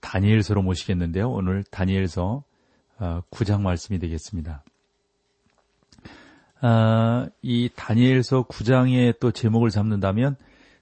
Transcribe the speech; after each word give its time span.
다니엘서로 0.00 0.62
모시겠는데요. 0.62 1.30
오늘 1.30 1.64
다니엘서 1.64 2.44
9장 2.98 3.54
어, 3.56 3.58
말씀이 3.58 3.98
되겠습니다. 3.98 4.64
아, 6.60 7.28
이 7.42 7.70
다니엘서 7.74 8.44
9장의 8.44 9.20
또 9.20 9.30
제목을 9.30 9.70
잡는다면 9.70 10.36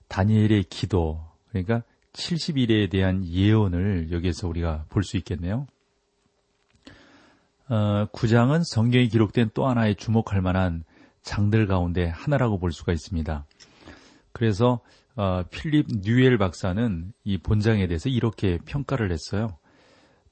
다니엘의 0.08 0.64
기도 0.64 1.22
그러니까 1.50 1.82
70일에 2.12 2.90
대한 2.90 3.26
예언을 3.26 4.10
여기에서 4.10 4.48
우리가 4.48 4.86
볼 4.88 5.02
수 5.02 5.16
있겠네요. 5.18 5.66
어, 7.68 8.06
9장은 8.12 8.62
성경에 8.64 9.06
기록된 9.06 9.50
또 9.52 9.68
하나의 9.68 9.96
주목할 9.96 10.40
만한 10.40 10.84
장들 11.22 11.66
가운데 11.66 12.06
하나라고 12.06 12.58
볼 12.58 12.72
수가 12.72 12.92
있습니다. 12.92 13.44
그래서 14.32 14.80
어, 15.16 15.42
필립 15.50 15.86
뉴엘 16.02 16.38
박사는 16.38 17.12
이 17.24 17.38
본장에 17.38 17.86
대해서 17.86 18.08
이렇게 18.08 18.58
평가를 18.64 19.10
했어요. 19.10 19.56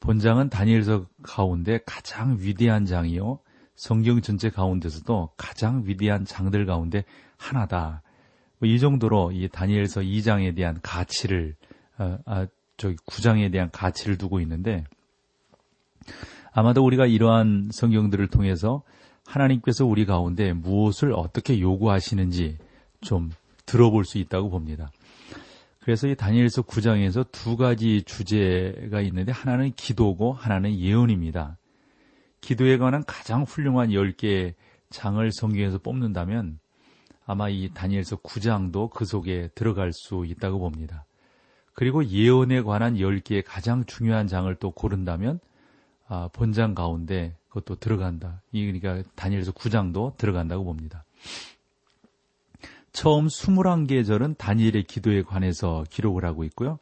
본장은 0.00 0.50
다니엘서 0.50 1.06
가운데 1.22 1.80
가장 1.86 2.36
위대한 2.38 2.84
장이요. 2.84 3.38
성경 3.74 4.20
전체 4.20 4.50
가운데서도 4.50 5.30
가장 5.36 5.82
위대한 5.86 6.24
장들 6.24 6.66
가운데 6.66 7.04
하나다. 7.36 8.02
뭐 8.58 8.68
이 8.68 8.78
정도로 8.78 9.32
이 9.32 9.48
다니엘서 9.48 10.00
2장에 10.00 10.56
대한 10.56 10.78
가치를 10.82 11.54
어, 11.98 12.18
아, 12.24 12.46
저기 12.76 12.96
9장에 12.96 13.52
대한 13.52 13.70
가치를 13.70 14.18
두고 14.18 14.40
있는데 14.40 14.84
아마도 16.52 16.84
우리가 16.84 17.06
이러한 17.06 17.70
성경들을 17.72 18.28
통해서 18.28 18.82
하나님께서 19.26 19.86
우리 19.86 20.06
가운데 20.06 20.52
무엇을 20.52 21.12
어떻게 21.12 21.60
요구하시는지 21.60 22.58
좀 23.00 23.30
들어볼 23.66 24.04
수 24.04 24.18
있다고 24.18 24.50
봅니다. 24.50 24.90
그래서 25.80 26.08
이 26.08 26.14
다니엘서 26.14 26.62
9장에서 26.62 27.30
두 27.30 27.56
가지 27.56 28.02
주제가 28.02 29.02
있는데 29.02 29.32
하나는 29.32 29.72
기도고 29.74 30.32
하나는 30.32 30.78
예언입니다. 30.78 31.58
기도에 32.40 32.78
관한 32.78 33.04
가장 33.06 33.42
훌륭한 33.42 33.90
10개의 33.90 34.54
장을 34.90 35.30
성경에서 35.32 35.78
뽑는다면 35.78 36.58
아마 37.26 37.48
이 37.48 37.70
다니엘서 37.72 38.16
9장도 38.16 38.90
그 38.90 39.04
속에 39.04 39.48
들어갈 39.54 39.92
수 39.92 40.24
있다고 40.26 40.58
봅니다. 40.58 41.04
그리고 41.72 42.04
예언에 42.04 42.62
관한 42.62 42.94
10개의 42.94 43.42
가장 43.44 43.84
중요한 43.84 44.26
장을 44.26 44.54
또 44.56 44.70
고른다면 44.70 45.40
아, 46.06 46.28
본장 46.32 46.74
가운데 46.74 47.36
그것도 47.48 47.76
들어간다. 47.76 48.42
이 48.52 48.64
그러니까 48.64 49.08
다니엘서 49.14 49.52
9장도 49.52 50.16
들어간다고 50.16 50.64
봅니다. 50.64 51.04
처음 52.94 53.26
21개의 53.26 54.06
절은 54.06 54.36
다니엘의 54.38 54.84
기도에 54.84 55.22
관해서 55.22 55.84
기록을 55.90 56.24
하고 56.24 56.44
있고요. 56.44 56.78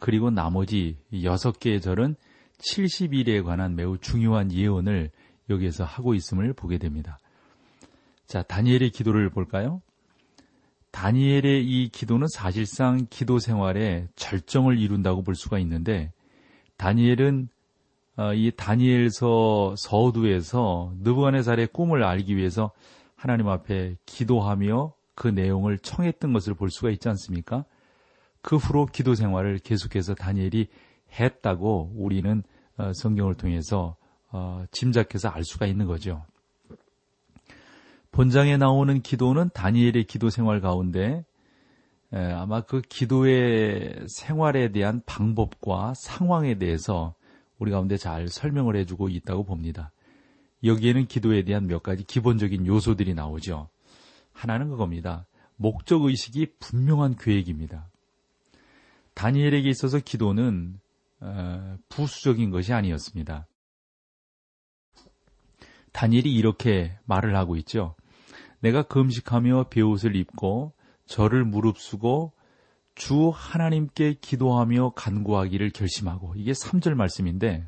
그리고 0.00 0.28
나머지 0.28 0.98
6개의 1.12 1.80
절은 1.80 2.16
70일에 2.58 3.44
관한 3.44 3.76
매우 3.76 3.96
중요한 3.96 4.52
예언을 4.52 5.12
여기에서 5.48 5.84
하고 5.84 6.14
있음을 6.14 6.52
보게 6.54 6.78
됩니다. 6.78 7.18
자, 8.26 8.42
다니엘의 8.42 8.90
기도를 8.90 9.30
볼까요? 9.30 9.80
다니엘의 10.90 11.64
이 11.64 11.88
기도는 11.88 12.26
사실상 12.26 13.06
기도 13.08 13.38
생활의 13.38 14.08
절정을 14.16 14.80
이룬다고 14.80 15.22
볼 15.22 15.36
수가 15.36 15.60
있는데 15.60 16.12
다니엘은 16.78 17.48
어, 18.16 18.34
이 18.34 18.50
다니엘서 18.56 19.76
서두에서 19.78 20.94
느부갓네살의 21.00 21.68
꿈을 21.68 22.02
알기 22.02 22.36
위해서 22.36 22.72
하나님 23.14 23.48
앞에 23.48 23.96
기도하며 24.04 24.92
그 25.14 25.28
내용을 25.28 25.78
청했던 25.78 26.32
것을 26.32 26.54
볼 26.54 26.70
수가 26.70 26.90
있지 26.90 27.08
않습니까? 27.08 27.64
그 28.42 28.56
후로 28.56 28.86
기도 28.86 29.14
생활을 29.14 29.58
계속해서 29.58 30.14
다니엘이 30.14 30.68
했다고 31.18 31.92
우리는 31.96 32.42
어, 32.76 32.92
성경을 32.92 33.34
통해서 33.34 33.96
어, 34.30 34.64
짐작해서 34.70 35.28
알 35.28 35.44
수가 35.44 35.66
있는 35.66 35.86
거죠. 35.86 36.24
본장에 38.10 38.56
나오는 38.56 39.00
기도는 39.00 39.50
다니엘의 39.54 40.04
기도 40.04 40.30
생활 40.30 40.60
가운데 40.60 41.24
아마 42.12 42.60
그 42.60 42.80
기도의 42.80 44.06
생활에 44.06 44.70
대한 44.70 45.02
방법과 45.04 45.94
상황에 45.96 46.58
대해서 46.58 47.14
우리 47.58 47.72
가운데 47.72 47.96
잘 47.96 48.28
설명을 48.28 48.76
해주고 48.76 49.08
있다고 49.08 49.42
봅니다. 49.42 49.90
여기에는 50.62 51.06
기도에 51.06 51.42
대한 51.42 51.66
몇 51.66 51.82
가지 51.82 52.04
기본적인 52.04 52.66
요소들이 52.66 53.14
나오죠. 53.14 53.68
하나는 54.34 54.68
그겁니다. 54.68 55.26
목적 55.56 56.02
의식이 56.02 56.56
분명한 56.58 57.16
계획입니다. 57.16 57.88
다니엘에게 59.14 59.70
있어서 59.70 59.98
기도는 59.98 60.80
어, 61.20 61.78
부수적인 61.88 62.50
것이 62.50 62.74
아니었습니다. 62.74 63.46
다니엘이 65.92 66.34
이렇게 66.34 66.98
말을 67.04 67.36
하고 67.36 67.56
있죠. 67.56 67.94
내가 68.60 68.82
금식하며 68.82 69.68
베옷을 69.70 70.16
입고 70.16 70.72
저를 71.06 71.44
무릅쓰고 71.44 72.32
주 72.94 73.30
하나님께 73.32 74.14
기도하며 74.20 74.92
간구하기를 74.96 75.70
결심하고 75.70 76.34
이게 76.36 76.52
3절 76.52 76.94
말씀인데 76.94 77.66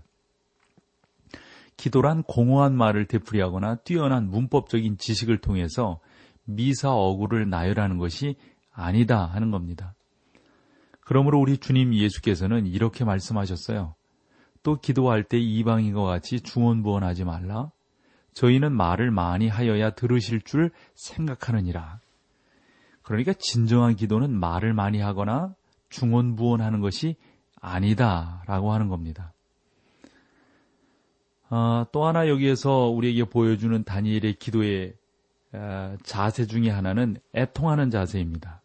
기도란 1.77 2.22
공허한 2.22 2.77
말을 2.77 3.06
되풀이하거나 3.06 3.77
뛰어난 3.77 4.28
문법적인 4.31 4.98
지식을 4.98 5.38
통해서 5.38 6.00
미사 6.47 6.91
어구를 6.93 7.51
나열하는 7.51 7.99
것이 7.99 8.37
아니다 8.73 9.27
하는 9.27 9.51
겁니다. 9.51 9.95
그러므로 11.01 11.39
우리 11.39 11.59
주님 11.59 11.95
예수께서는 11.95 12.67
이렇게 12.67 13.05
말씀하셨어요. 13.05 13.95
또 14.62 14.81
기도할 14.81 15.23
때 15.23 15.39
이방인과 15.39 16.03
같이 16.03 16.41
중언부언하지 16.41 17.25
말라. 17.25 17.71
저희는 18.33 18.73
말을 18.73 19.11
많이 19.11 19.49
하여야 19.49 19.91
들으실 19.91 20.43
줄 20.43 20.71
생각하느니라. 20.95 22.01
그러니까 23.03 23.33
진정한 23.34 23.95
기도는 23.95 24.33
말을 24.33 24.75
많이 24.75 25.01
하거나 25.01 25.55
중언부언하는 25.91 26.81
것이 26.81 27.15
아니다라고 27.61 28.73
하는 28.73 28.89
겁니다. 28.89 29.33
어, 31.49 31.87
또 31.93 32.05
하나 32.05 32.28
여기에서 32.28 32.89
우리에게 32.89 33.25
보여주는 33.25 33.84
다니엘의 33.84 34.34
기도의 34.41 34.95
어, 34.95 35.06
자세 36.03 36.47
중의 36.47 36.71
하나는 36.71 37.17
애통하는 37.34 37.91
자세입니다. 37.91 38.62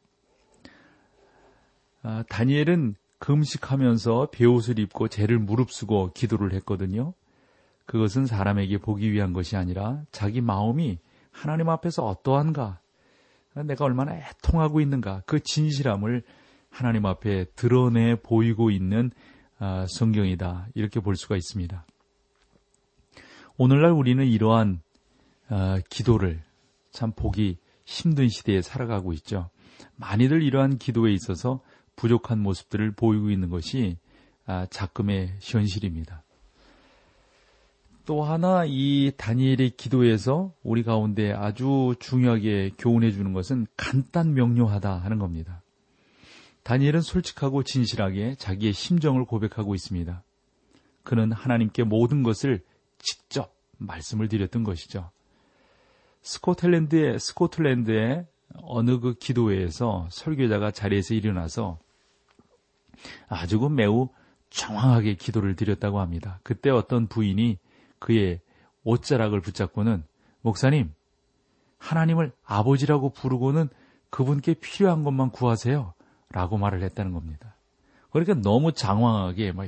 어, 2.04 2.24
다니엘은 2.30 2.96
금식하면서 3.20 4.30
배옷을 4.32 4.80
입고 4.80 5.08
죄를 5.08 5.38
무릅쓰고 5.38 6.12
기도를 6.14 6.54
했거든요. 6.54 7.14
그것은 7.86 8.26
사람에게 8.26 8.80
보기 8.80 9.12
위한 9.12 9.34
것이 9.34 9.56
아니라 9.56 10.02
자기 10.12 10.42
마음이 10.42 10.98
하나님 11.32 11.70
앞에서 11.70 12.06
어떠한가, 12.06 12.80
내가 13.66 13.86
얼마나 13.86 14.16
애통하고 14.16 14.82
있는가, 14.82 15.24
그 15.26 15.40
진실함을 15.40 16.24
하나님 16.70 17.06
앞에 17.06 17.46
드러내 17.56 18.16
보이고 18.16 18.72
있는 18.72 19.12
어, 19.60 19.86
성경이다. 19.88 20.68
이렇게 20.74 21.00
볼 21.00 21.16
수가 21.16 21.36
있습니다. 21.36 21.86
오늘날 23.58 23.92
우리는 23.92 24.26
이러한 24.26 24.82
기도를 25.90 26.42
참 26.92 27.12
보기 27.12 27.58
힘든 27.86 28.30
시대에 28.30 28.62
살아가고 28.62 29.14
있죠. 29.14 29.50
많이들 29.96 30.44
이러한 30.44 30.78
기도에 30.78 31.12
있어서 31.14 31.62
부족한 31.96 32.40
모습들을 32.40 32.92
보이고 32.92 33.30
있는 33.30 33.50
것이 33.50 33.98
아, 34.46 34.66
작금의 34.70 35.36
현실입니다. 35.40 36.24
또 38.06 38.24
하나 38.24 38.66
이 38.66 39.12
다니엘의 39.16 39.72
기도에서 39.78 40.54
우리 40.64 40.84
가운데 40.84 41.32
아주 41.32 41.96
중요하게 42.00 42.72
교훈해 42.78 43.12
주는 43.12 43.32
것은 43.32 43.68
간단 43.78 44.34
명료하다 44.34 44.98
하는 44.98 45.20
겁니다. 45.20 45.62
다니엘은 46.64 47.02
솔직하고 47.02 47.64
진실하게 47.64 48.36
자기의 48.36 48.74
심정을 48.74 49.26
고백하고 49.26 49.76
있습니다. 49.76 50.24
그는 51.04 51.32
하나님께 51.32 51.84
모든 51.84 52.24
것을 52.24 52.64
직접 52.98 53.56
말씀을 53.78 54.28
드렸던 54.28 54.64
것이죠. 54.64 55.10
스코틀랜드의 56.22 57.20
스코틀랜드의 57.20 58.26
어느 58.64 59.00
그 59.00 59.14
기도회에서 59.14 60.08
설교자가 60.12 60.72
자리에서 60.72 61.14
일어나서 61.14 61.80
아주 63.28 63.60
그 63.60 63.68
매우 63.68 64.10
정황하게 64.50 65.16
기도를 65.16 65.56
드렸다고 65.56 66.00
합니다. 66.00 66.40
그때 66.44 66.70
어떤 66.70 67.08
부인이 67.08 67.58
그의 68.00 68.42
옷자락을 68.84 69.42
붙잡고는 69.42 70.04
목사님, 70.42 70.94
하나님을 71.78 72.32
아버지라고 72.44 73.10
부르고는 73.12 73.70
그분께 74.10 74.56
필요한 74.56 75.04
것만 75.04 75.32
구하세요. 75.32 75.94
라고 76.30 76.58
말을 76.58 76.84
했다는 76.84 77.14
겁니다. 77.14 77.56
그러니까 78.12 78.36
너무 78.36 78.72
장황하게 78.72 79.52
막 79.52 79.68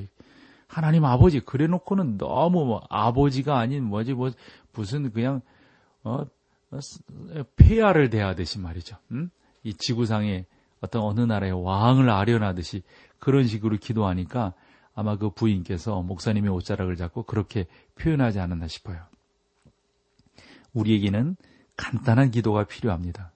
하나님 0.68 1.06
아버지 1.06 1.40
그래 1.40 1.68
놓고는 1.68 2.18
너무 2.18 2.66
뭐 2.66 2.82
아버지가 2.90 3.58
아닌 3.58 3.84
뭐지 3.84 4.14
뭐 4.14 4.32
무슨 4.74 5.12
그냥 5.12 5.42
어, 6.04 6.22
어 6.22 6.26
폐하를 7.56 8.10
대하듯이 8.10 8.60
말이죠. 8.60 8.98
음? 9.12 9.30
이 9.64 9.74
지구상에 9.74 10.46
어떤 10.82 11.04
어느 11.04 11.22
나라의 11.22 11.54
왕을 11.54 12.10
아련하듯이 12.10 12.84
그런 13.20 13.48
식으로 13.48 13.78
기도하니까 13.78 14.54
아마 14.94 15.18
그 15.18 15.30
부인께서 15.30 16.02
목사님의 16.02 16.52
옷자락을 16.52 16.96
잡고 16.98 17.24
그렇게 17.24 17.66
표현하지 17.96 18.40
않았나 18.40 18.68
싶어요. 18.68 19.02
우리에게는 20.74 21.36
간단한 21.78 22.32
기도가 22.32 22.66
필요합니다. 22.66 23.32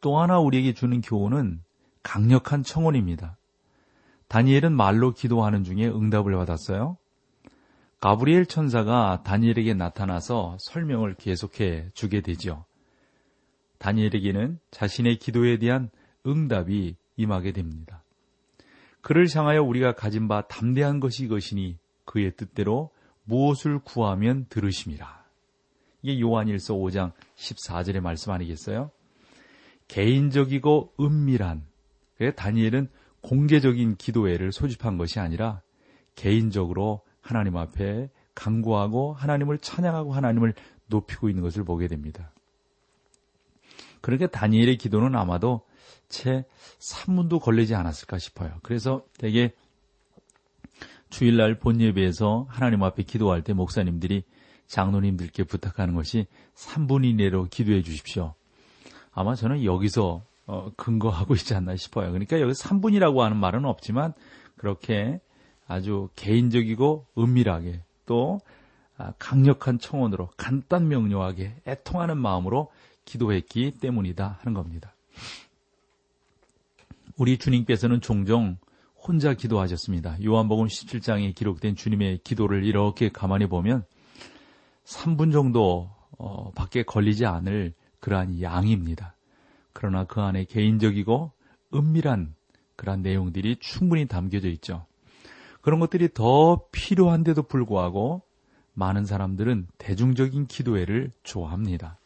또 0.00 0.18
하나 0.18 0.38
우리에게 0.38 0.74
주는 0.74 1.00
교훈은 1.00 1.62
강력한 2.02 2.62
청혼입니다. 2.62 3.36
다니엘은 4.28 4.72
말로 4.72 5.12
기도하는 5.12 5.64
중에 5.64 5.86
응답을 5.86 6.34
받았어요. 6.34 6.96
가브리엘 8.00 8.46
천사가 8.46 9.22
다니엘에게 9.24 9.74
나타나서 9.74 10.56
설명을 10.60 11.14
계속해 11.14 11.90
주게 11.94 12.20
되죠. 12.20 12.64
다니엘에게는 13.78 14.60
자신의 14.70 15.16
기도에 15.18 15.58
대한 15.58 15.90
응답이 16.26 16.96
임하게 17.16 17.52
됩니다. 17.52 18.04
그를 19.00 19.26
향하여 19.34 19.62
우리가 19.62 19.94
가진 19.94 20.28
바 20.28 20.42
담대한 20.42 21.00
것이 21.00 21.24
이것이니 21.24 21.78
그의 22.04 22.36
뜻대로 22.36 22.90
무엇을 23.24 23.80
구하면 23.80 24.46
들으심이라. 24.48 25.24
이게 26.02 26.20
요한일서 26.20 26.74
5장 26.74 27.12
14절의 27.36 28.00
말씀 28.00 28.32
아니겠어요? 28.32 28.90
개인적이고 29.88 30.94
은밀한 31.00 31.64
다니엘은 32.36 32.88
공개적인 33.22 33.96
기도회를 33.96 34.52
소집한 34.52 34.98
것이 34.98 35.18
아니라 35.18 35.62
개인적으로 36.14 37.02
하나님 37.28 37.58
앞에 37.58 38.08
간구하고 38.34 39.12
하나님을 39.12 39.58
찬양하고 39.58 40.14
하나님을 40.14 40.54
높이고 40.86 41.28
있는 41.28 41.42
것을 41.42 41.62
보게 41.62 41.86
됩니다. 41.86 42.30
그러니까 44.00 44.28
다니엘의 44.28 44.78
기도는 44.78 45.14
아마도 45.14 45.60
채 46.08 46.46
3분도 46.78 47.38
걸리지 47.38 47.74
않았을까 47.74 48.18
싶어요. 48.18 48.54
그래서 48.62 49.04
되게 49.18 49.52
주일날 51.10 51.58
본 51.58 51.82
예배에서 51.82 52.46
하나님 52.48 52.82
앞에 52.82 53.02
기도할 53.02 53.42
때 53.42 53.52
목사님들이 53.52 54.24
장로님들께 54.66 55.44
부탁하는 55.44 55.94
것이 55.94 56.26
3분 56.54 57.04
이내로 57.04 57.48
기도해 57.50 57.82
주십시오. 57.82 58.32
아마 59.12 59.34
저는 59.34 59.64
여기서 59.64 60.22
어, 60.46 60.72
근거하고 60.78 61.34
있지 61.34 61.54
않나 61.54 61.76
싶어요. 61.76 62.08
그러니까 62.08 62.40
여기 62.40 62.52
3분이라고 62.52 63.18
하는 63.18 63.36
말은 63.36 63.66
없지만 63.66 64.14
그렇게 64.56 65.20
아주 65.68 66.08
개인적이고 66.16 67.06
은밀하게 67.16 67.82
또 68.06 68.40
아, 68.96 69.12
강력한 69.18 69.78
청원으로 69.78 70.30
간단 70.36 70.88
명료하게 70.88 71.54
애통하는 71.66 72.18
마음으로 72.18 72.72
기도했기 73.04 73.78
때문이다 73.80 74.38
하는 74.40 74.54
겁니다. 74.54 74.92
우리 77.16 77.38
주님께서는 77.38 78.00
종종 78.00 78.56
혼자 78.96 79.34
기도하셨습니다. 79.34 80.18
요한복음 80.24 80.66
17장에 80.66 81.34
기록된 81.34 81.76
주님의 81.76 82.18
기도를 82.24 82.64
이렇게 82.64 83.08
가만히 83.10 83.46
보면 83.46 83.84
3분 84.84 85.32
정도 85.32 85.90
어, 86.18 86.50
밖에 86.56 86.82
걸리지 86.82 87.24
않을 87.26 87.72
그러한 88.00 88.40
양입니다. 88.40 89.14
그러나 89.72 90.04
그 90.04 90.20
안에 90.20 90.44
개인적이고 90.44 91.30
은밀한 91.72 92.34
그러한 92.74 93.02
내용들이 93.02 93.56
충분히 93.60 94.06
담겨져 94.06 94.48
있죠. 94.48 94.87
그런 95.60 95.80
것들이 95.80 96.12
더 96.14 96.62
필요한데도 96.72 97.42
불구하고 97.44 98.22
많은 98.74 99.04
사람들은 99.04 99.66
대중적인 99.78 100.46
기도회를 100.46 101.10
좋아합니다. 101.24 101.98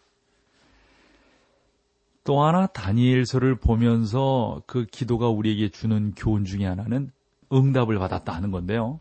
또 2.24 2.42
하나 2.42 2.66
다니엘서를 2.66 3.56
보면서 3.56 4.62
그 4.66 4.86
기도가 4.86 5.28
우리에게 5.28 5.68
주는 5.70 6.12
교훈 6.14 6.44
중에 6.44 6.64
하나는 6.64 7.10
응답을 7.52 7.98
받았다 7.98 8.32
하는 8.32 8.50
건데요. 8.50 9.00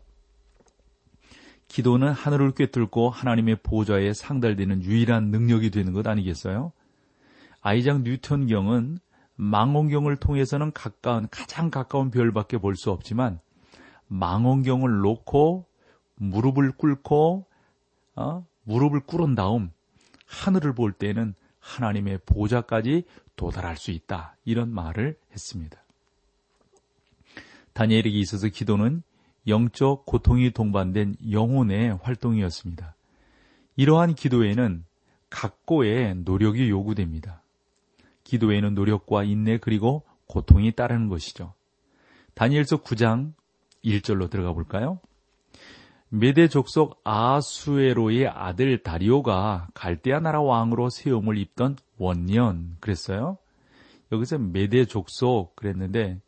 기도는 1.68 2.12
하늘을 2.12 2.52
꿰뚫고 2.52 3.08
하나님의 3.08 3.60
보좌에 3.62 4.12
상달되는 4.12 4.82
유일한 4.82 5.30
능력이 5.30 5.70
되는 5.70 5.94
것 5.94 6.06
아니겠어요? 6.06 6.72
아이작 7.62 8.02
뉴턴 8.02 8.46
경은 8.48 8.98
망원경을 9.36 10.16
통해서는 10.16 10.72
가까운 10.72 11.28
가장 11.30 11.70
가까운 11.70 12.10
별밖에 12.10 12.58
볼 12.58 12.74
수 12.76 12.90
없지만 12.90 13.40
망원경을 14.12 15.00
놓고 15.00 15.66
무릎을 16.16 16.72
꿇고 16.72 17.46
어? 18.16 18.46
무릎을 18.64 19.00
꿇은 19.00 19.34
다음 19.34 19.70
하늘을 20.26 20.74
볼 20.74 20.92
때는 20.92 21.34
하나님의 21.60 22.20
보좌까지 22.26 23.04
도달할 23.36 23.76
수 23.76 23.90
있다. 23.90 24.36
이런 24.44 24.70
말을 24.70 25.18
했습니다. 25.32 25.82
다니엘에게 27.72 28.10
있어서 28.10 28.48
기도는 28.48 29.02
영적 29.46 30.04
고통이 30.04 30.50
동반된 30.50 31.16
영혼의 31.30 31.98
활동이었습니다. 32.02 32.94
이러한 33.76 34.14
기도에는 34.14 34.84
각고의 35.30 36.16
노력이 36.16 36.68
요구됩니다. 36.68 37.42
기도에는 38.24 38.74
노력과 38.74 39.24
인내 39.24 39.56
그리고 39.56 40.02
고통이 40.26 40.72
따르는 40.72 41.08
것이죠. 41.08 41.54
다니엘서 42.34 42.82
9장 42.82 43.32
1절로 43.84 44.30
들어가 44.30 44.52
볼까요? 44.52 45.00
메대 46.08 46.46
족속 46.46 47.00
아수에로의 47.04 48.28
아들 48.28 48.82
다리오가 48.82 49.68
갈대아 49.72 50.20
나라 50.20 50.42
왕으로 50.42 50.90
세움을 50.90 51.38
입던 51.38 51.76
원년 51.96 52.76
그랬어요. 52.80 53.38
여기서 54.12 54.36
메대 54.38 54.84
족속 54.84 55.56
그랬는데 55.56 56.20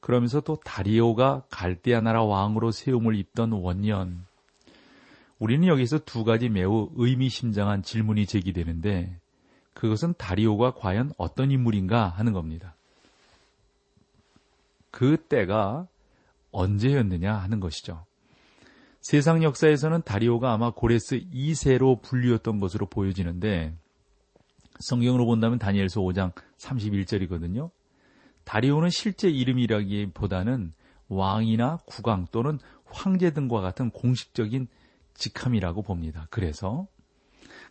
그러면서 0.00 0.40
또 0.40 0.56
다리오가 0.56 1.44
갈대아 1.48 2.00
나라 2.00 2.24
왕으로 2.24 2.72
세움을 2.72 3.14
입던 3.14 3.52
원년 3.52 4.26
우리는 5.38 5.68
여기서 5.68 6.00
두 6.00 6.24
가지 6.24 6.48
매우 6.48 6.90
의미심장한 6.96 7.82
질문이 7.82 8.26
제기되는데 8.26 9.16
그것은 9.74 10.14
다리오가 10.18 10.74
과연 10.74 11.12
어떤 11.18 11.50
인물인가 11.50 12.08
하는 12.08 12.32
겁니다. 12.32 12.74
그 14.90 15.16
때가 15.16 15.86
언제였느냐 16.54 17.34
하는 17.34 17.60
것이죠. 17.60 18.06
세상 19.00 19.42
역사에서는 19.42 20.02
다리오가 20.02 20.52
아마 20.52 20.70
고레스 20.70 21.20
2세로 21.30 22.00
분류였던 22.00 22.58
것으로 22.58 22.86
보여지는데 22.86 23.74
성경으로 24.80 25.26
본다면 25.26 25.58
다니엘서 25.58 26.00
5장 26.00 26.32
31절이거든요. 26.56 27.70
다리오는 28.44 28.88
실제 28.88 29.28
이름이라기보다는 29.28 30.72
왕이나 31.08 31.78
국왕 31.84 32.26
또는 32.32 32.58
황제 32.86 33.30
등과 33.32 33.60
같은 33.60 33.90
공식적인 33.90 34.68
직함이라고 35.14 35.82
봅니다. 35.82 36.26
그래서 36.30 36.86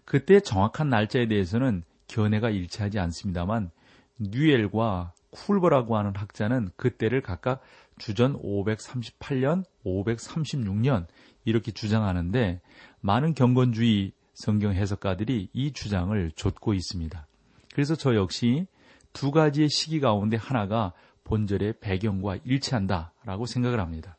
그때 0.06 0.40
정확한 0.40 0.90
날짜에 0.90 1.28
대해서는 1.28 1.84
견해가 2.08 2.50
일치하지 2.50 3.00
않습니다만 3.00 3.72
뉴엘과 4.20 5.13
쿨버라고 5.34 5.98
하는 5.98 6.16
학자는 6.16 6.70
그때를 6.75 7.22
각각 7.22 7.62
주전 7.98 8.42
538년, 8.42 9.63
536년 9.86 11.08
이렇게 11.46 11.72
주장하는데 11.72 12.62
많은 13.02 13.34
경건주의 13.34 14.13
성경 14.34 14.74
해석가들이 14.74 15.50
이 15.54 15.74
주장을 15.74 16.32
좇고 16.36 16.74
있습니다. 16.74 17.28
그래서 17.74 17.96
저 17.96 18.16
역시 18.16 18.68
두 19.12 19.32
가지의 19.32 19.70
시기 19.70 20.00
가운데 20.00 20.38
하나가 20.38 20.94
본절의 21.24 21.75
배경과 21.80 22.38
일치한다라고 22.44 23.46
생각을 23.46 23.80
합니다. 23.80 24.18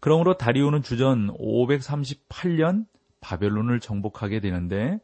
그러므로 0.00 0.36
다리오는 0.36 0.82
주전 0.82 1.36
538년 1.38 2.86
바벨론을 3.20 3.80
정복하게 3.80 4.40
되는데 4.40 4.98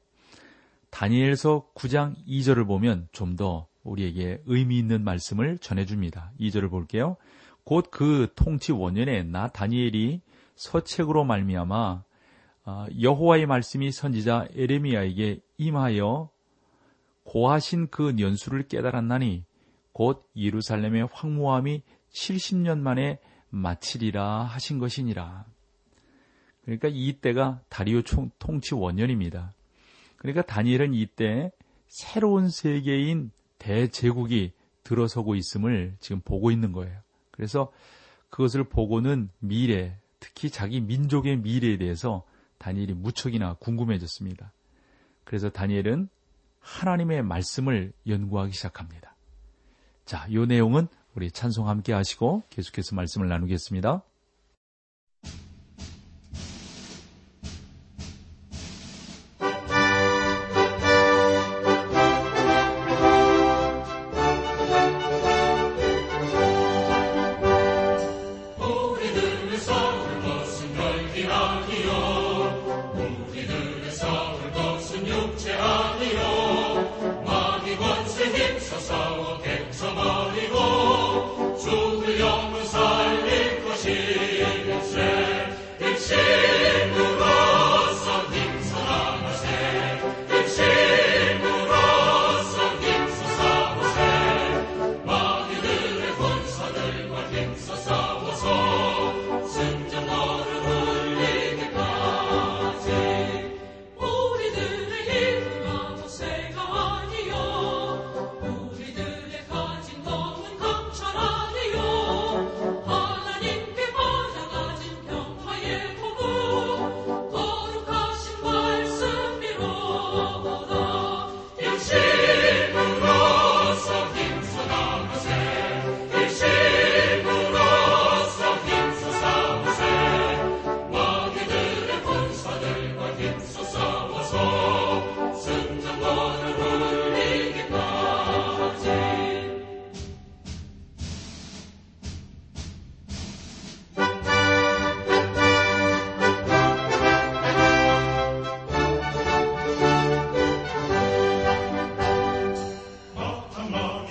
다니엘서 0.91 1.69
9장 1.75 2.15
2절을 2.27 2.67
보면 2.67 3.09
좀 3.13 3.37
더 3.37 3.70
우리에게 3.85 4.43
의미 4.47 4.79
있는 4.79 5.05
말씀을 5.05 5.59
전해줍니다. 5.59 6.33
2절을 6.41 6.71
볼게요. 6.71 7.17
곧 7.65 7.91
그 7.91 8.29
통치 8.35 8.73
원년에 8.73 9.23
나 9.25 9.49
다니엘이 9.49 10.21
서책으로 10.57 11.25
말미암아 11.25 12.03
아, 12.65 12.87
여호와의 13.01 13.47
말씀이 13.47 13.91
선지자 13.91 14.49
에레미야에게 14.55 15.41
임하여 15.59 16.31
고하신 17.25 17.89
그 17.91 18.15
연수를 18.19 18.69
깨달았나니 18.69 19.45
곧 19.93 20.29
예루살렘의 20.37 21.09
황무함이 21.13 21.83
70년 22.13 22.79
만에 22.79 23.19
마치리라 23.51 24.43
하신 24.45 24.79
것이니라. 24.79 25.45
그러니까 26.63 26.89
이때가 26.91 27.61
다리오 27.69 28.03
통치 28.39 28.75
원년입니다. 28.75 29.53
그러니까 30.17 30.43
다니엘은 30.43 30.95
이때 30.95 31.51
새로운 31.89 32.49
세계인 32.49 33.31
대제국이 33.61 34.53
들어서고 34.83 35.37
있음을 35.37 35.95
지금 36.01 36.21
보고 36.21 36.51
있는 36.51 36.73
거예요. 36.73 36.99
그래서 37.31 37.71
그것을 38.31 38.65
보고는 38.65 39.29
미래, 39.39 39.97
특히 40.19 40.51
자기 40.51 40.81
민족의 40.81 41.37
미래에 41.37 41.79
대해서 41.79 42.25
다니엘이 42.59 42.95
무척이나 42.95 43.55
궁금해졌습니다. 43.55 44.53
그래서 45.25 45.49
다니엘은 45.51 46.09
하나님의 46.59 47.23
말씀을 47.23 47.93
연구하기 48.07 48.53
시작합니다. 48.53 49.15
자, 50.05 50.27
이 50.29 50.37
내용은 50.39 50.89
우리 51.15 51.31
찬송 51.31 51.69
함께 51.69 51.93
하시고 51.93 52.43
계속해서 52.51 52.97
말씀을 52.97 53.29
나누겠습니다. 53.29 54.03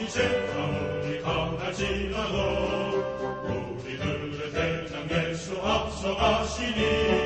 이제 0.10 0.26
아무리 0.58 1.22
강날 1.22 1.72
지나도 1.72 2.98
우리들의 3.46 4.52
대장 4.52 5.08
예수 5.12 5.56
앞서 5.62 6.16
가시니 6.16 7.19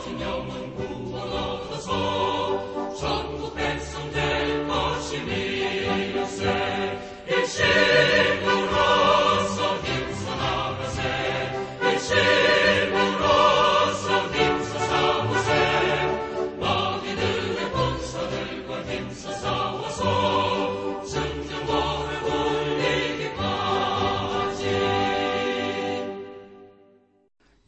Senhor. 0.00 0.39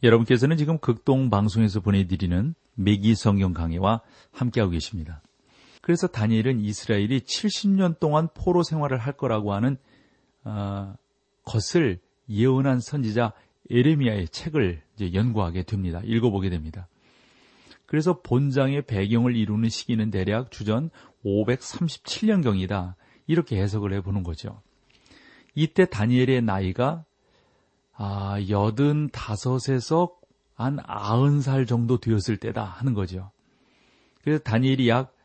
여러분께서는 0.03 0.57
지금 0.57 0.77
극동 0.79 1.29
방송에서 1.29 1.79
보내드리는 1.79 2.53
매기 2.75 3.15
성경 3.15 3.53
강의와 3.53 4.01
함께하고 4.31 4.71
계십니다. 4.71 5.21
그래서 5.81 6.07
다니엘은 6.07 6.59
이스라엘이 6.59 7.21
70년 7.21 7.99
동안 7.99 8.27
포로 8.33 8.63
생활을 8.63 8.97
할 8.97 9.13
거라고 9.13 9.53
하는 9.53 9.77
어, 10.43 10.93
것을 11.45 11.99
예언한 12.29 12.81
선지자 12.81 13.31
에레미야의 13.69 14.27
책을 14.29 14.81
연구하게 15.13 15.63
됩니다. 15.63 16.01
읽어보게 16.03 16.49
됩니다. 16.49 16.87
그래서 17.85 18.21
본장의 18.21 18.83
배경을 18.83 19.35
이루는 19.35 19.69
시기는 19.69 20.09
대략 20.11 20.51
주전 20.51 20.89
537년경이다. 21.25 22.95
이렇게 23.27 23.61
해석을 23.61 23.93
해보는 23.93 24.23
거죠. 24.23 24.61
이때 25.55 25.85
다니엘의 25.85 26.41
나이가 26.41 27.05
아, 27.95 28.37
여든 28.49 29.09
다섯에서 29.11 30.15
한 30.55 30.79
아흔 30.83 31.41
살 31.41 31.65
정도 31.65 31.99
되었을 31.99 32.37
때다 32.37 32.63
하는 32.63 32.93
거죠. 32.93 33.31
그래서 34.23 34.41
다니엘이 34.43 34.89
약 34.89 35.15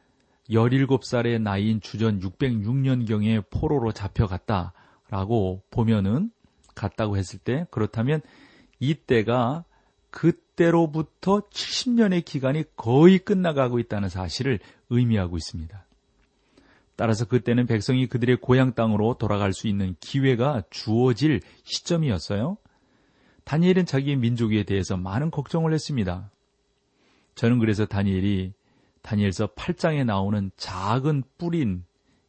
17살의 0.51 1.41
나이인 1.41 1.81
주전 1.81 2.21
606년경에 2.21 3.49
포로로 3.51 3.93
잡혀갔다라고 3.93 5.63
보면은 5.71 6.31
갔다고 6.75 7.17
했을 7.17 7.39
때 7.39 7.67
그렇다면 7.71 8.23
이때가 8.81 9.65
그때로부터 10.11 11.41
70년의 11.51 12.25
기간이 12.25 12.65
거의 12.77 13.19
끝나가고 13.19 13.79
있다는 13.79 14.09
사실을 14.09 14.59
의미하고 14.89 15.37
있습니다. 15.37 15.85
따라서 16.99 17.27
그때는 17.27 17.67
백성이 17.67 18.09
그들의 18.09 18.39
고향 18.39 18.75
땅으로 18.75 19.15
돌아갈 19.19 19.53
수 19.53 19.69
있는 19.69 19.95
기회가 20.01 20.65
주어질 20.69 21.41
시점이었어요. 21.63 22.57
다니엘은 23.45 23.87
자기의 23.87 24.17
민족에 24.17 24.65
대해서 24.65 24.97
많은 24.97 25.31
걱정을 25.31 25.73
했습니다. 25.73 26.33
저는 27.37 27.61
그래서 27.61 27.87
다니엘이 27.87 28.53
다니엘서 29.03 29.55
8장에 29.55 30.05
나오는 30.05 30.51
작은 30.57 31.23
뿌린 31.39 31.85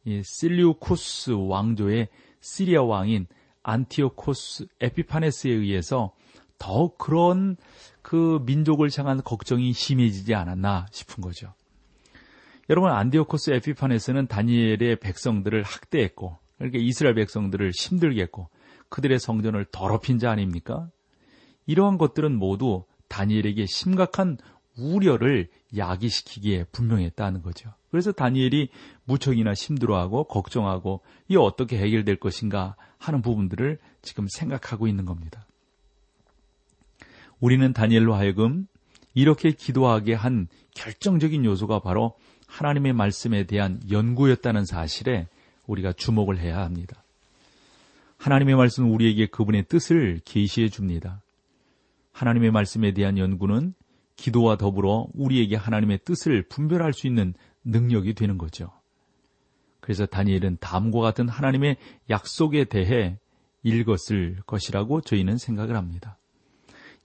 실리우코스 0.06 1.32
왕조의 1.32 2.06
시리아 2.40 2.84
왕인 2.84 3.26
안티오코스 3.64 4.68
에피파네스에 4.80 5.50
의해서 5.50 6.14
더 6.60 6.94
그런 6.96 7.56
그 8.02 8.40
민족을 8.46 8.88
향한 8.96 9.20
걱정이 9.24 9.72
심해지지 9.72 10.32
않았나 10.36 10.86
싶은 10.92 11.22
거죠. 11.22 11.54
여러분 12.70 12.92
안디오코스 12.92 13.50
에피파네스는 13.50 14.28
다니엘의 14.28 15.00
백성들을 15.00 15.64
학대했고 15.64 16.38
그러니까 16.56 16.78
이스라엘 16.78 17.16
백성들을 17.16 17.72
힘들게 17.72 18.22
했고 18.22 18.48
그들의 18.90 19.18
성전을 19.18 19.66
더럽힌 19.72 20.20
자 20.20 20.30
아닙니까? 20.30 20.88
이러한 21.66 21.98
것들은 21.98 22.32
모두 22.36 22.84
다니엘에게 23.08 23.66
심각한 23.66 24.38
우려를 24.78 25.48
야기시키기에 25.76 26.66
분명했다는 26.70 27.42
거죠. 27.42 27.74
그래서 27.90 28.12
다니엘이 28.12 28.68
무척이나 29.02 29.52
힘들어하고 29.52 30.24
걱정하고 30.28 31.00
이 31.26 31.34
어떻게 31.34 31.76
해결될 31.76 32.20
것인가 32.20 32.76
하는 32.98 33.20
부분들을 33.20 33.80
지금 34.00 34.28
생각하고 34.28 34.86
있는 34.86 35.06
겁니다. 35.06 35.44
우리는 37.40 37.72
다니엘로 37.72 38.14
하여금 38.14 38.68
이렇게 39.12 39.50
기도하게 39.50 40.14
한 40.14 40.46
결정적인 40.76 41.44
요소가 41.44 41.80
바로 41.80 42.14
하나님의 42.60 42.92
말씀에 42.92 43.44
대한 43.44 43.80
연구였다는 43.90 44.66
사실에 44.66 45.28
우리가 45.66 45.94
주목을 45.94 46.38
해야 46.38 46.60
합니다. 46.60 47.02
하나님의 48.18 48.54
말씀은 48.54 48.90
우리에게 48.90 49.26
그분의 49.26 49.64
뜻을 49.64 50.20
계시해 50.26 50.68
줍니다. 50.68 51.22
하나님의 52.12 52.50
말씀에 52.50 52.92
대한 52.92 53.16
연구는 53.16 53.72
기도와 54.16 54.58
더불어 54.58 55.06
우리에게 55.14 55.56
하나님의 55.56 56.00
뜻을 56.04 56.42
분별할 56.48 56.92
수 56.92 57.06
있는 57.06 57.32
능력이 57.64 58.12
되는 58.12 58.36
거죠. 58.36 58.70
그래서 59.80 60.04
다니엘은 60.04 60.58
다음과 60.60 61.00
같은 61.00 61.30
하나님의 61.30 61.78
약속에 62.10 62.64
대해 62.64 63.16
읽었을 63.62 64.36
것이라고 64.44 65.00
저희는 65.00 65.38
생각을 65.38 65.76
합니다. 65.76 66.18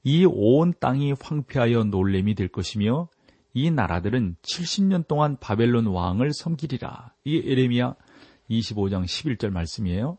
이 0.04 0.26
온 0.26 0.74
땅이 0.78 1.14
황폐하여 1.22 1.86
놀램이 1.86 2.36
될 2.36 2.50
것이며 2.50 3.08
이 3.56 3.72
나라들은 3.72 4.36
70년 4.42 5.08
동안 5.08 5.38
바벨론 5.40 5.88
왕을 5.88 6.34
섬기리라. 6.34 7.14
이게 7.24 7.52
에레미야 7.52 7.96
25장 8.50 9.06
11절 9.06 9.50
말씀이에요. 9.50 10.18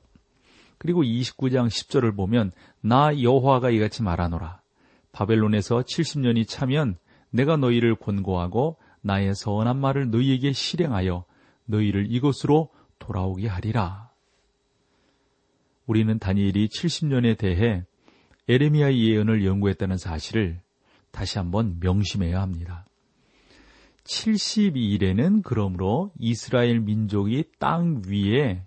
그리고 0.78 1.02
29장 1.02 1.66
10절을 1.66 2.16
보면 2.16 2.52
나 2.80 3.12
여호와가 3.20 3.68
이같이 3.70 4.02
말하노라. 4.02 4.62
바벨론에서 5.12 5.82
70년이 5.82 6.48
차면 6.48 6.96
내가 7.28 7.58
너희를 7.58 7.96
권고하고 7.96 8.78
나의 9.02 9.34
선한 9.34 9.78
말을 9.78 10.10
너희에게 10.10 10.52
실행하여 10.52 11.26
너희를 11.66 12.06
이곳으로 12.10 12.70
돌아오게 12.98 13.48
하리라. 13.48 14.10
우리는 15.84 16.18
다니엘이 16.18 16.68
70년에 16.68 17.36
대해 17.36 17.84
에레미야의 18.48 19.10
예언을 19.10 19.44
연구했다는 19.44 19.98
사실을 19.98 20.62
다시 21.10 21.36
한번 21.36 21.78
명심해야 21.80 22.40
합니다. 22.40 22.86
72일에는 24.06 25.42
그러므로 25.42 26.12
이스라엘 26.18 26.80
민족이 26.80 27.44
땅 27.58 28.02
위에 28.06 28.62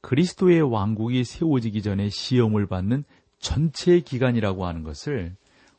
그리스도의 0.00 0.62
왕국이 0.62 1.24
세워지기 1.24 1.82
전에 1.82 2.08
시험을 2.08 2.66
받는 2.66 3.04
전체 3.38 4.00
기간이라고 4.00 4.66
하는 4.66 4.82
것을 4.82 5.36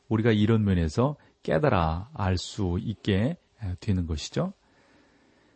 우리가 0.08 0.32
이런 0.32 0.64
면에서 0.64 1.16
깨달아 1.42 2.10
알 2.14 2.38
수 2.38 2.78
있게 2.80 3.36
되는 3.80 4.06
것이죠. 4.06 4.52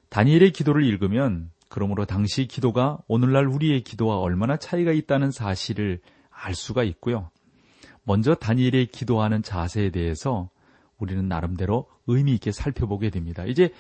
다니엘의 0.08 0.52
기도를 0.52 0.85
읽으면 0.85 1.50
그러므로 1.68 2.06
당시 2.06 2.47
기도가 2.47 2.99
오늘날 3.08 3.47
우리의 3.47 3.85
기도와 3.85 4.18
얼마나 4.18 4.56
차이가 4.56 4.92
있다는 4.92 5.30
사실을 5.30 6.00
알 6.30 6.54
수가 6.54 6.82
있고요. 6.85 7.30
먼저 8.04 8.35
다니엘의 8.35 8.87
기도하는 8.87 9.42
자세에 9.42 9.90
대해서 9.90 10.49
우리는 10.98 11.26
나름대로 11.28 11.88
의미 12.06 12.32
있게 12.34 12.52
살펴보게 12.52 13.10
됩니다. 13.10 13.44
이제 13.44 13.70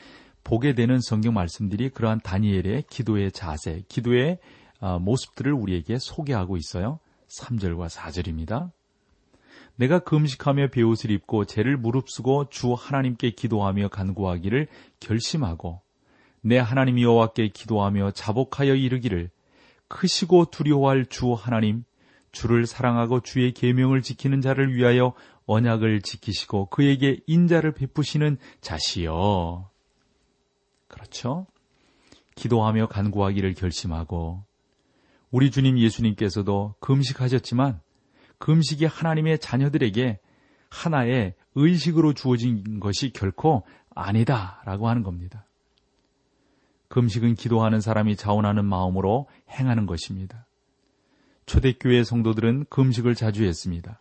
보게 0.44 0.74
되는 0.74 1.00
성경 1.00 1.34
말씀들이 1.34 1.90
그러한 1.90 2.20
다니엘의 2.20 2.84
기도의 2.88 3.32
자세, 3.32 3.82
기도의 3.88 4.38
어, 4.80 4.98
모습들을 4.98 5.52
우리에게 5.52 5.98
소개하고 5.98 6.56
있어요. 6.56 7.00
3절과 7.28 7.90
4절입니다. 7.90 8.70
내가 9.76 10.00
금식하며 10.00 10.68
베옷을 10.68 11.10
입고 11.10 11.44
죄를 11.44 11.76
무릅쓰고 11.76 12.48
주 12.50 12.72
하나님께 12.72 13.30
기도하며 13.30 13.88
간구하기를 13.88 14.68
결심하고 14.98 15.82
내 16.40 16.58
하나님 16.58 17.00
여호와께 17.00 17.48
기도하며 17.48 18.12
자복하여 18.12 18.74
이르기를 18.74 19.30
크시고 19.88 20.46
두려워할 20.46 21.06
주 21.06 21.32
하나님 21.32 21.84
주를 22.32 22.66
사랑하고 22.66 23.20
주의 23.20 23.52
계명을 23.52 24.02
지키는 24.02 24.40
자를 24.40 24.74
위하여 24.74 25.14
언약을 25.48 26.02
지키시고 26.02 26.66
그에게 26.66 27.18
인자를 27.26 27.72
베푸시는 27.72 28.36
자시여. 28.60 29.70
그렇죠? 30.86 31.46
기도하며 32.36 32.86
간구하기를 32.88 33.54
결심하고 33.54 34.44
우리 35.30 35.50
주님 35.50 35.78
예수님께서도 35.78 36.74
금식하셨지만 36.80 37.80
금식이 38.38 38.84
하나님의 38.84 39.38
자녀들에게 39.40 40.20
하나의 40.70 41.34
의식으로 41.54 42.12
주어진 42.12 42.78
것이 42.78 43.10
결코 43.12 43.66
아니다라고 43.94 44.88
하는 44.88 45.02
겁니다. 45.02 45.46
금식은 46.88 47.34
기도하는 47.34 47.80
사람이 47.80 48.16
자원하는 48.16 48.64
마음으로 48.64 49.28
행하는 49.50 49.86
것입니다. 49.86 50.46
초대교회 51.46 52.04
성도들은 52.04 52.66
금식을 52.68 53.14
자주 53.14 53.44
했습니다. 53.44 54.00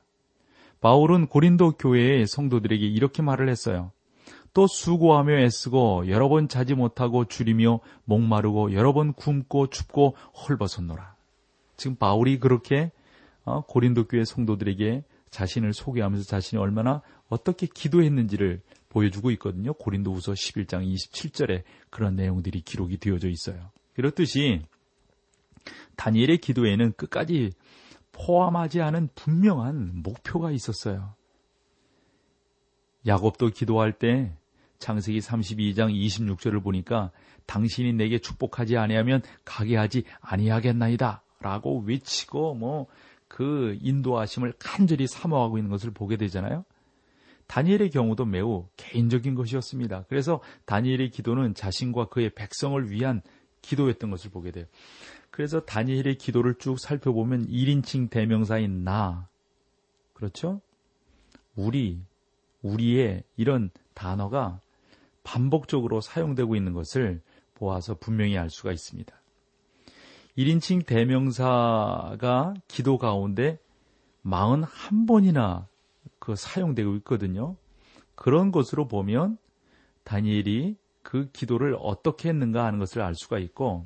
바울은 0.82 1.28
고린도 1.28 1.74
교회의 1.74 2.28
성도들에게 2.28 2.86
이렇게 2.86 3.22
말을 3.22 3.50
했어요. 3.50 3.92
또 4.54 4.68
수고하며 4.68 5.40
애쓰고 5.40 6.08
여러 6.08 6.30
번 6.30 6.48
자지 6.48 6.74
못하고 6.74 7.26
줄이며 7.26 7.80
목마르고 8.06 8.74
여러 8.74 8.94
번 8.94 9.14
굶고 9.14 9.68
춥고 9.68 10.16
헐벗었노라. 10.34 11.16
지금 11.76 11.96
바울이 11.96 12.40
그렇게 12.40 12.92
어, 13.46 13.62
고린도 13.62 14.08
교회 14.08 14.26
성도들에게 14.26 15.04
자신을 15.30 15.74
소개하면서 15.74 16.26
자신이 16.26 16.62
얼마나 16.62 17.02
어떻게 17.30 17.68
기도했는지를 17.68 18.62
보여주고 18.90 19.32
있거든요. 19.32 19.74
고린도후서 19.74 20.34
11장 20.34 20.92
27절에 20.92 21.64
그런 21.90 22.16
내용들이 22.16 22.62
기록이 22.62 22.98
되어져 22.98 23.30
있어요. 23.30 23.70
그렇듯이 23.94 24.62
다니엘의 25.98 26.40
기도에는 26.40 26.94
끝까지 26.94 27.52
포함하지 28.18 28.82
않은 28.82 29.10
분명한 29.16 30.02
목표가 30.04 30.52
있었어요. 30.52 31.14
야곱도 33.06 33.50
기도할 33.50 33.94
때 33.94 34.34
창세기 34.80 35.20
32장 35.20 35.94
26절을 35.94 36.62
보니까 36.64 37.12
당신이 37.46 37.94
내게 37.94 38.20
축복하지 38.20 38.78
아니하면 38.78 39.22
가게 39.46 39.78
하지 39.78 40.04
아니하겠나이다 40.22 41.24
라고 41.40 41.80
외치고 41.80 42.56
뭐 42.56 42.88
그 43.28 43.78
인도하심을 43.82 44.54
간절히 44.58 45.08
사모하고 45.08 45.58
있는 45.58 45.70
것을 45.70 45.92
보게 45.92 46.18
되잖아요. 46.18 46.66
다니엘의 47.48 47.92
경우도 47.92 48.26
매우 48.26 48.68
개인적인 48.76 49.36
것이었습니다. 49.36 50.06
그래서 50.10 50.42
다니엘의 50.66 51.12
기도는 51.12 51.54
자신과 51.54 52.10
그의 52.10 52.32
백성을 52.32 52.90
위한 52.92 53.22
기도였던 53.62 54.10
것을 54.12 54.32
보게 54.32 54.52
돼요. 54.52 54.66
그래서 55.38 55.60
다니엘의 55.60 56.16
기도를 56.16 56.56
쭉 56.56 56.80
살펴보면 56.80 57.46
1인칭 57.46 58.10
대명사인 58.10 58.84
나, 58.84 59.28
그렇죠? 60.16 60.62
우리, 61.56 62.02
우리의 62.64 63.22
이런 63.36 63.70
단어가 63.94 64.60
반복적으로 65.24 66.02
사용되고 66.02 66.56
있는 66.56 66.74
것을 66.74 67.22
보아서 67.54 67.94
분명히 67.94 68.36
알 68.36 68.50
수가 68.50 68.72
있습니다. 68.72 69.16
1인칭 70.40 70.88
대명사가 70.88 72.56
기도 72.68 72.98
가운데 72.98 73.60
41번이나 74.26 75.68
그 76.18 76.36
사용되고 76.36 76.96
있거든요. 76.96 77.56
그런 78.16 78.52
것으로 78.52 78.88
보면 78.88 79.38
다니엘이 80.04 80.78
그 81.04 81.30
기도를 81.32 81.78
어떻게 81.80 82.30
했는가 82.30 82.66
하는 82.66 82.80
것을 82.80 83.04
알 83.04 83.14
수가 83.14 83.38
있고, 83.38 83.86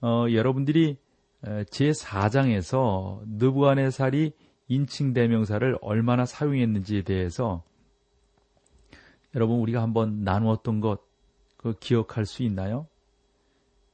어, 0.00 0.26
여러분들이 0.30 0.96
제4장에서 1.42 3.20
느부안의살이 3.26 4.32
인칭 4.68 5.12
대명사를 5.12 5.78
얼마나 5.80 6.26
사용했는지에 6.26 7.02
대해서 7.02 7.62
여러분 9.34 9.60
우리가 9.60 9.82
한번 9.82 10.24
나누었던 10.24 10.80
것 10.80 11.08
그 11.58 11.74
기억할 11.78 12.24
수 12.24 12.42
있나요? 12.44 12.86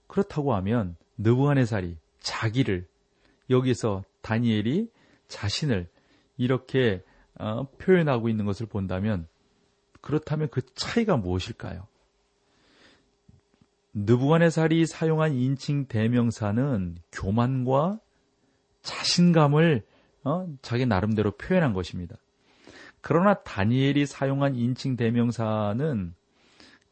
그렇다고 0.07 0.55
하면 0.55 0.97
느부한의살이 1.19 1.97
자기를 2.21 2.87
여기서 3.51 4.05
다니엘이 4.21 4.91
자신을 5.27 5.89
이렇게 6.37 7.03
어, 7.41 7.67
표현하고 7.79 8.29
있는 8.29 8.45
것을 8.45 8.67
본다면 8.67 9.27
그렇다면 10.01 10.49
그 10.51 10.63
차이가 10.75 11.17
무엇일까요? 11.17 11.89
느부간의살이 13.95 14.87
사용한 14.87 15.35
인칭 15.35 15.87
대명사는 15.87 16.97
교만과 17.13 18.01
자신감을 18.83 19.85
어, 20.25 20.49
자기 20.63 20.85
나름대로 20.85 21.31
표현한 21.33 21.73
것입니다. 21.73 22.17
그러나 23.01 23.35
다니엘이 23.35 24.07
사용한 24.07 24.57
인칭 24.57 24.97
대명사는 24.97 26.15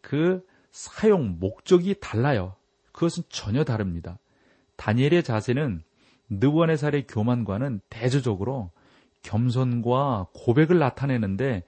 그 0.01 0.47
사용 0.71 1.39
목적이 1.39 1.97
달라요. 2.01 2.55
그것은 2.93 3.25
전혀 3.29 3.65
다릅니다. 3.65 4.19
다니엘의 4.77 5.23
자세는 5.23 5.83
느부갓네살의 6.29 7.07
교만과는 7.07 7.81
대조적으로 7.91 8.71
겸손과 9.23 10.29
고백을 10.35 10.79
나타내는데 10.79 11.65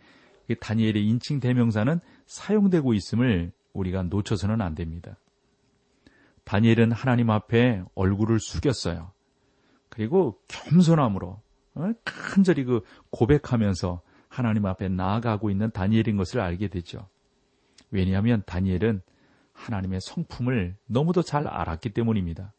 다니엘의 0.61 1.07
인칭 1.07 1.40
대명사는 1.40 2.01
사용되고 2.27 2.94
있음을 2.94 3.53
우리가 3.73 4.05
놓쳐서는 4.05 4.61
안 4.61 4.75
됩니다. 4.75 5.16
다니엘은 6.44 6.92
하나님 6.92 7.30
앞에 7.30 7.83
얼굴을 7.94 8.38
숙였어요. 8.38 9.12
그리고 9.88 10.38
겸손함으로 10.48 11.40
어, 11.74 11.92
간절히 12.04 12.64
그 12.64 12.83
고백하면서 13.11 14.02
하나님 14.28 14.66
앞에 14.66 14.88
나아가고 14.88 15.50
있는 15.50 15.70
다니엘인 15.70 16.16
것을 16.16 16.40
알게 16.40 16.68
되죠. 16.68 17.09
왜냐하면 17.90 18.42
다니엘은 18.46 19.02
하나님의 19.52 20.00
성품을 20.00 20.76
너무도 20.87 21.22
잘 21.22 21.46
알았기 21.46 21.90
때문입니다. 21.90 22.52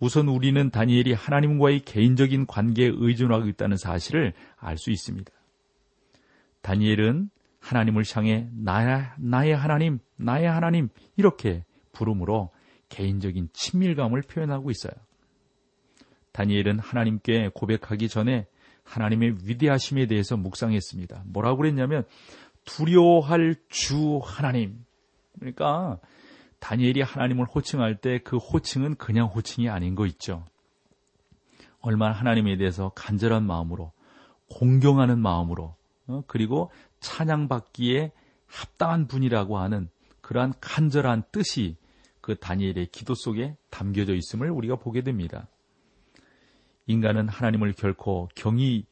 우선 0.00 0.28
우리는 0.28 0.70
다니엘이 0.70 1.12
하나님과의 1.12 1.80
개인적인 1.80 2.46
관계에 2.46 2.92
의존하고 2.94 3.48
있다는 3.48 3.76
사실을 3.76 4.32
알 4.56 4.78
수 4.78 4.90
있습니다. 4.90 5.30
다니엘은 6.62 7.30
하나님을 7.58 8.04
향해 8.14 8.48
나의, 8.52 9.08
나의 9.18 9.56
하나님, 9.56 9.98
나의 10.16 10.46
하나님 10.46 10.88
이렇게 11.16 11.64
부름으로 11.92 12.50
개인적인 12.88 13.50
친밀감을 13.52 14.22
표현하고 14.22 14.70
있어요. 14.70 14.92
다니엘은 16.32 16.78
하나님께 16.78 17.50
고백하기 17.54 18.08
전에 18.08 18.46
하나님의 18.84 19.38
위대하심에 19.44 20.06
대해서 20.06 20.36
묵상했습니다. 20.36 21.24
뭐라고 21.26 21.58
그랬냐면 21.58 22.04
두려워할 22.64 23.56
주 23.68 24.20
하나님. 24.22 24.84
그러니까 25.38 25.98
다니엘이 26.58 27.02
하나님을 27.02 27.46
호칭할 27.46 27.96
때 27.96 28.18
그 28.18 28.36
호칭은 28.36 28.96
그냥 28.96 29.26
호칭이 29.28 29.68
아닌 29.68 29.94
거 29.94 30.06
있죠. 30.06 30.44
얼마나 31.80 32.14
하나님에 32.14 32.56
대해서 32.56 32.90
간절한 32.94 33.44
마음으로 33.46 33.92
공경하는 34.50 35.18
마음으로 35.18 35.76
어, 36.06 36.22
그리고 36.26 36.70
찬양받기에 37.00 38.12
합당한 38.46 39.06
분이라고 39.06 39.58
하는 39.58 39.88
그러한 40.20 40.54
간절한 40.60 41.24
뜻이 41.30 41.76
그 42.28 42.36
다니엘의 42.36 42.88
기도 42.92 43.14
속에 43.14 43.56
담겨져 43.70 44.14
있음을 44.14 44.50
우리가 44.50 44.76
보게 44.76 45.00
됩니다. 45.00 45.48
인간은 46.86 47.26
하나님을 47.26 47.72
결코 47.72 48.28
경히 48.34 48.84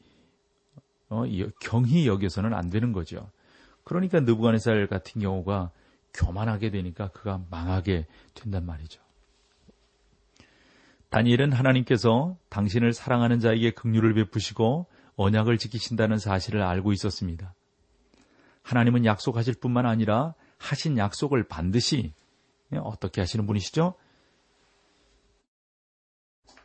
어, 1.10 1.24
경히 1.60 2.06
여겨서는 2.06 2.54
안 2.54 2.70
되는 2.70 2.92
거죠. 2.92 3.30
그러니까 3.84 4.20
느부갓네살 4.20 4.86
같은 4.86 5.20
경우가 5.20 5.70
교만하게 6.14 6.70
되니까 6.70 7.08
그가 7.08 7.42
망하게 7.50 8.06
된단 8.32 8.64
말이죠. 8.64 9.02
다니엘은 11.10 11.52
하나님께서 11.52 12.38
당신을 12.48 12.94
사랑하는 12.94 13.38
자에게 13.40 13.72
긍휼을 13.72 14.14
베푸시고 14.14 14.86
언약을 15.16 15.58
지키신다는 15.58 16.16
사실을 16.16 16.62
알고 16.62 16.94
있었습니다. 16.94 17.52
하나님은 18.62 19.04
약속하실 19.04 19.56
뿐만 19.60 19.84
아니라 19.84 20.32
하신 20.56 20.96
약속을 20.96 21.44
반드시 21.48 22.14
예, 22.14 22.25
어떻게 22.78 23.20
하시는 23.20 23.46
분이시죠? 23.46 23.94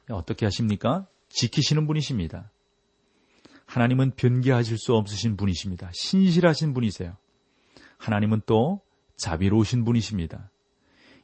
예, 0.09 0.13
어떻게 0.13 0.45
하십니까? 0.45 1.07
지키시는 1.29 1.87
분이십니다. 1.87 2.51
하나님은 3.65 4.11
변개하실 4.15 4.77
수 4.77 4.95
없으신 4.95 5.37
분이십니다. 5.37 5.89
신실하신 5.93 6.73
분이세요. 6.73 7.15
하나님은 7.97 8.41
또 8.45 8.81
자비로우신 9.17 9.85
분이십니다. 9.85 10.49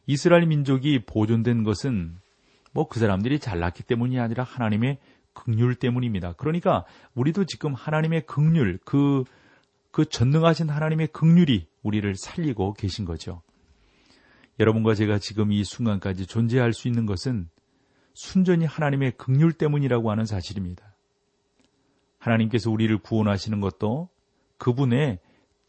이스라엘 0.05 0.45
민족이 0.45 1.03
보존된 1.05 1.63
것은 1.63 2.19
뭐 2.71 2.87
그 2.87 2.99
사람들이 2.99 3.39
잘났기 3.39 3.83
때문이 3.83 4.19
아니라 4.19 4.43
하나님의 4.43 4.99
극률 5.33 5.75
때문입니다. 5.75 6.33
그러니까 6.33 6.85
우리도 7.15 7.45
지금 7.45 7.73
하나님의 7.73 8.25
극률, 8.25 8.79
그, 8.85 9.23
그 9.91 10.05
전능하신 10.05 10.69
하나님의 10.69 11.07
극률이 11.07 11.67
우리를 11.83 12.15
살리고 12.15 12.73
계신 12.73 13.05
거죠. 13.05 13.41
여러분과 14.59 14.95
제가 14.95 15.19
지금 15.19 15.51
이 15.51 15.63
순간까지 15.63 16.25
존재할 16.25 16.73
수 16.73 16.87
있는 16.87 17.05
것은 17.05 17.49
순전히 18.13 18.65
하나님의 18.65 19.11
극률 19.17 19.53
때문이라고 19.53 20.09
하는 20.09 20.25
사실입니다. 20.25 20.95
하나님께서 22.17 22.71
우리를 22.71 22.97
구원하시는 22.97 23.61
것도 23.61 24.09
그분의 24.57 25.19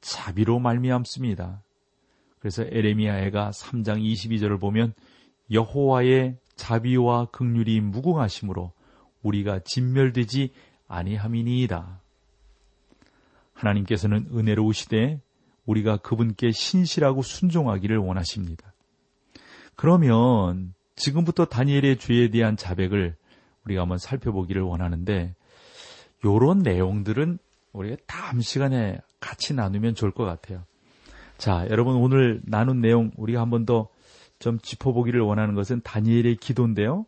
자비로 0.00 0.58
말미암습니다. 0.58 1.62
그래서 2.38 2.62
에레미야애가 2.64 3.50
3장 3.50 4.02
22절을 4.02 4.60
보면 4.60 4.94
여호와의 5.50 6.38
자비와 6.56 7.26
극률이 7.26 7.80
무궁하심으로 7.80 8.72
우리가 9.22 9.60
진멸되지 9.60 10.52
아니함이니이다. 10.86 12.00
하나님께서는 13.52 14.28
은혜로우시되 14.32 15.20
우리가 15.66 15.98
그분께 15.98 16.52
신실하고 16.52 17.22
순종하기를 17.22 17.98
원하십니다. 17.98 18.67
그러면 19.78 20.74
지금부터 20.96 21.44
다니엘의 21.46 21.98
죄에 21.98 22.28
대한 22.28 22.56
자백을 22.56 23.16
우리가 23.64 23.82
한번 23.82 23.96
살펴보기를 23.98 24.60
원하는데 24.60 25.34
요런 26.24 26.58
내용들은 26.58 27.38
우리가 27.72 27.96
다음 28.06 28.40
시간에 28.40 28.98
같이 29.20 29.54
나누면 29.54 29.94
좋을 29.94 30.10
것 30.10 30.24
같아요. 30.24 30.64
자, 31.38 31.66
여러분 31.70 31.94
오늘 31.96 32.42
나눈 32.44 32.80
내용 32.80 33.12
우리가 33.16 33.40
한번 33.40 33.64
더 33.64 33.88
좀 34.38 34.58
짚어보기를 34.60 35.20
원하는 35.20 35.54
것은 35.54 35.80
다니엘의 35.82 36.36
기도인데요. 36.36 37.06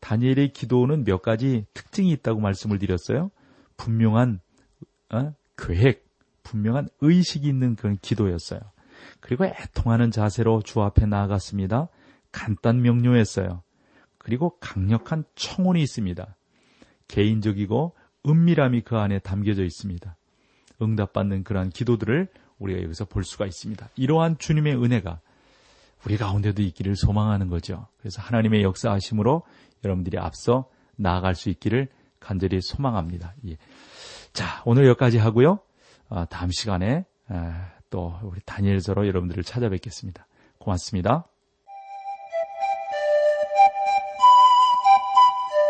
다니엘의 0.00 0.52
기도는 0.52 1.04
몇 1.04 1.22
가지 1.22 1.64
특징이 1.74 2.10
있다고 2.10 2.40
말씀을 2.40 2.78
드렸어요. 2.78 3.30
분명한 3.76 4.40
어? 5.10 5.34
계획, 5.56 6.08
분명한 6.42 6.88
의식이 7.00 7.46
있는 7.46 7.76
그런 7.76 7.98
기도였어요. 7.98 8.60
그리고 9.20 9.44
애통하는 9.44 10.10
자세로 10.10 10.62
주 10.62 10.80
앞에 10.82 11.06
나아갔습니다. 11.06 11.88
간단 12.32 12.82
명료했어요. 12.82 13.62
그리고 14.18 14.56
강력한 14.60 15.24
청혼이 15.34 15.82
있습니다. 15.82 16.36
개인적이고 17.08 17.94
은밀함이 18.26 18.82
그 18.82 18.96
안에 18.96 19.18
담겨져 19.18 19.64
있습니다. 19.64 20.16
응답받는 20.80 21.44
그러한 21.44 21.70
기도들을 21.70 22.28
우리가 22.58 22.82
여기서 22.82 23.04
볼 23.04 23.24
수가 23.24 23.46
있습니다. 23.46 23.88
이러한 23.96 24.38
주님의 24.38 24.82
은혜가 24.82 25.20
우리 26.04 26.16
가운데도 26.16 26.62
있기를 26.62 26.96
소망하는 26.96 27.48
거죠. 27.48 27.86
그래서 27.98 28.22
하나님의 28.22 28.62
역사하심으로 28.62 29.42
여러분들이 29.84 30.18
앞서 30.18 30.68
나아갈 30.96 31.34
수 31.34 31.50
있기를 31.50 31.88
간절히 32.20 32.60
소망합니다. 32.60 33.34
예. 33.48 33.56
자, 34.32 34.62
오늘 34.64 34.86
여기까지 34.86 35.18
하고요. 35.18 35.60
어, 36.08 36.24
다음 36.26 36.50
시간에 36.50 37.04
에, 37.30 37.34
또 37.90 38.18
우리 38.22 38.40
다니엘서로 38.44 39.06
여러분들을 39.06 39.42
찾아뵙겠습니다. 39.44 40.26
고맙습니다. 40.58 41.26